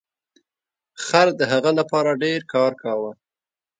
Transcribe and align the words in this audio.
خر 1.05 1.27
د 1.39 1.41
هغه 1.51 1.71
لپاره 1.79 2.19
ډیر 2.23 2.39
کار 2.53 2.71
کاوه. 2.81 3.11